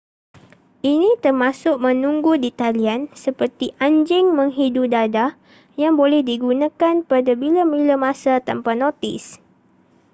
ini 0.93 1.09
termasuk 1.23 1.75
menunggu 1.85 2.33
di 2.43 2.49
talian 2.59 3.01
seperti 3.23 3.67
anjing 3.85 4.25
menghidu 4.37 4.83
dadah 4.95 5.31
yang 5.81 5.93
boleh 6.01 6.21
digunakan 6.31 6.95
pada 7.11 7.31
bila-bila 7.41 7.95
masa 8.05 8.33
tanpa 8.47 8.71
notis 8.81 9.23